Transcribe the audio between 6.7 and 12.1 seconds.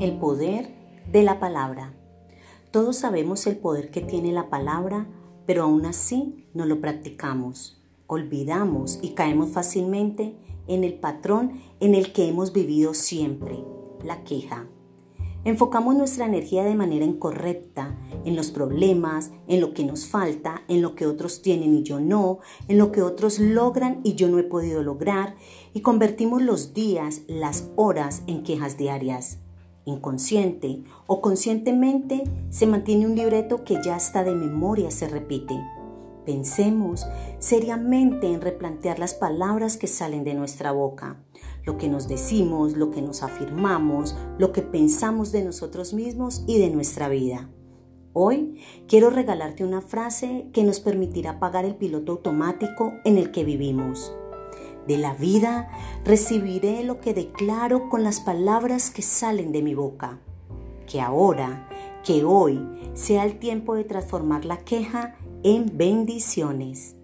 practicamos. Olvidamos y caemos fácilmente en el patrón en